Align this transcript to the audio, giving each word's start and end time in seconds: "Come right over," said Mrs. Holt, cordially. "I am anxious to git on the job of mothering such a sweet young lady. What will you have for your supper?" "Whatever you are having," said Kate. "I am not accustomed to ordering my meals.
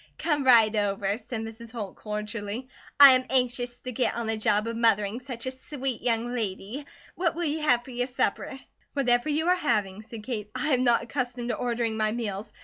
"Come 0.17 0.43
right 0.43 0.75
over," 0.75 1.19
said 1.19 1.41
Mrs. 1.41 1.71
Holt, 1.71 1.95
cordially. 1.95 2.67
"I 2.99 3.11
am 3.13 3.23
anxious 3.29 3.77
to 3.77 3.91
git 3.91 4.15
on 4.15 4.25
the 4.25 4.35
job 4.35 4.65
of 4.65 4.75
mothering 4.75 5.19
such 5.19 5.45
a 5.45 5.51
sweet 5.51 6.01
young 6.01 6.33
lady. 6.33 6.87
What 7.13 7.35
will 7.35 7.43
you 7.45 7.61
have 7.61 7.83
for 7.83 7.91
your 7.91 8.07
supper?" 8.07 8.59
"Whatever 8.93 9.29
you 9.29 9.47
are 9.47 9.55
having," 9.55 10.01
said 10.01 10.23
Kate. 10.23 10.49
"I 10.55 10.69
am 10.73 10.83
not 10.83 11.03
accustomed 11.03 11.49
to 11.49 11.55
ordering 11.55 11.97
my 11.97 12.11
meals. 12.13 12.51